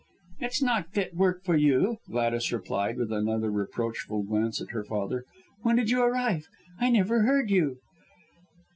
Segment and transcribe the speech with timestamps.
[0.39, 5.25] "It's not fit work for you," Gladys replied with another reproachful glance at her father.
[5.61, 6.47] "When did you arrive,
[6.79, 7.77] I never heard you?"